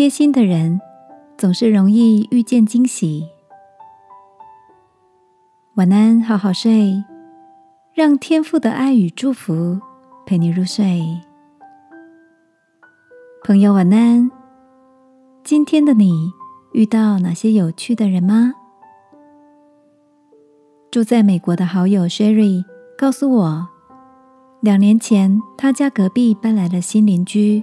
[0.00, 0.80] 贴心的人
[1.36, 3.28] 总是容易遇见惊喜。
[5.74, 7.04] 晚安，好好睡，
[7.92, 9.78] 让天父的爱与祝福
[10.24, 11.20] 陪你入睡。
[13.44, 14.30] 朋友，晚安。
[15.44, 16.32] 今天的你
[16.72, 18.54] 遇到哪些有趣的人吗？
[20.90, 22.64] 住在美国的好友 Sherry
[22.96, 23.68] 告诉我，
[24.62, 27.62] 两年前他家隔壁搬来了新邻居。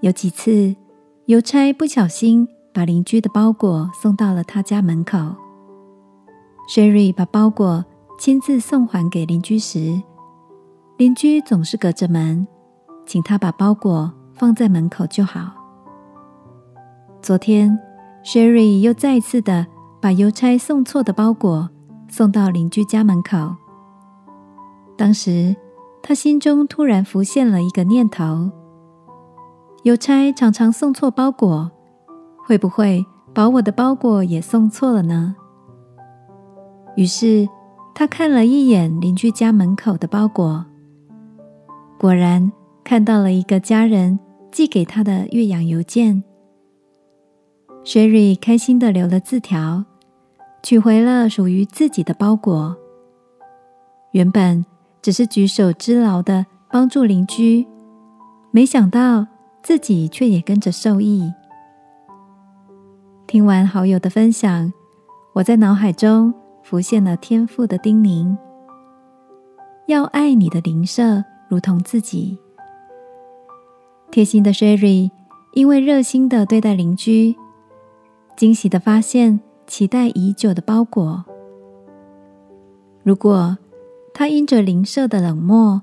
[0.00, 0.74] 有几次，
[1.28, 5.18] 邮差不小心把邻居的包裹送到了他家门口。
[6.70, 7.84] Sherry 把包裹
[8.18, 10.00] 亲自送还给邻居时，
[10.96, 12.48] 邻居总是隔着门，
[13.04, 15.52] 请他把包裹放在门口就好。
[17.20, 17.78] 昨天
[18.24, 19.66] ，Sherry 又再次的
[20.00, 21.68] 把邮差送错的包裹
[22.08, 23.54] 送到邻居家门口。
[24.96, 25.54] 当时，
[26.02, 28.50] 他心中突然浮现了一个念头。
[29.84, 31.70] 邮差常常送错包裹，
[32.44, 35.36] 会不会把我的包裹也送错了呢？
[36.96, 37.48] 于是
[37.94, 40.66] 他看了一眼邻居家门口的包裹，
[41.98, 42.50] 果然
[42.82, 44.18] 看到了一个家人
[44.50, 46.24] 寄给他的岳阳邮件。
[47.84, 49.84] Sherry 开心的留了字条，
[50.62, 52.76] 取回了属于自己的包裹。
[54.10, 54.66] 原本
[55.00, 57.66] 只是举手之劳的帮助邻居，
[58.50, 59.26] 没想到。
[59.68, 61.30] 自己却也跟着受益。
[63.26, 64.72] 听完好友的分享，
[65.34, 66.32] 我在脑海中
[66.62, 68.34] 浮现了天父的叮咛：
[69.86, 72.38] 要爱你的邻舍如同自己。
[74.10, 75.10] 贴心的 Sherry
[75.52, 77.36] 因为热心的对待邻居，
[78.38, 81.22] 惊喜的发现期待已久的包裹。
[83.02, 83.58] 如果
[84.14, 85.82] 他因着邻舍的冷漠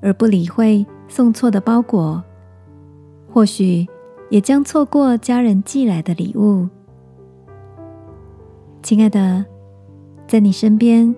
[0.00, 2.24] 而不理会送错的包裹，
[3.30, 3.86] 或许
[4.30, 6.68] 也将错过家人寄来的礼物。
[8.82, 9.44] 亲爱的，
[10.26, 11.14] 在你身边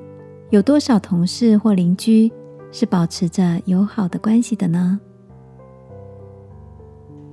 [0.50, 2.30] 有多少同事或邻居
[2.72, 4.98] 是保持着友好的关系的呢？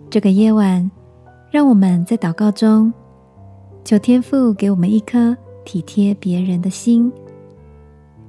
[0.09, 0.89] 这个夜晚，
[1.51, 2.93] 让我们在祷告中
[3.83, 5.35] 求天父给我们一颗
[5.65, 7.11] 体贴别人的心，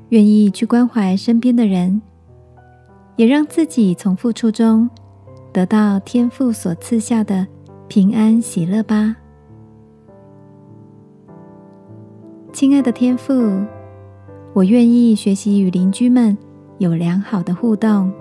[0.09, 2.00] 愿意去关怀身边的人，
[3.17, 4.89] 也让自己从付出中。
[5.59, 7.45] 得到天父所赐下的
[7.89, 9.17] 平安喜乐吧，
[12.53, 13.61] 亲爱的天父，
[14.53, 16.39] 我愿意学习与邻居们
[16.79, 18.13] 有良好的互动。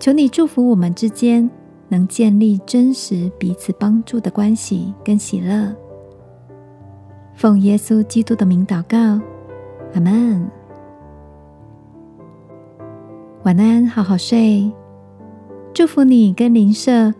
[0.00, 1.48] 求你祝福我们之间
[1.88, 5.72] 能建立真实彼此帮助的关系跟喜乐。
[7.34, 8.98] 奉耶稣基督的名祷告，
[9.94, 10.50] 阿门。
[13.44, 14.68] 晚安，好好睡。
[15.80, 17.10] 祝福你跟邻舍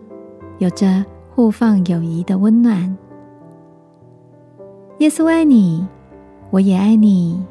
[0.59, 2.95] 有着互放友谊的温暖。
[4.99, 5.83] 耶稣爱你，
[6.51, 7.43] 我也爱你。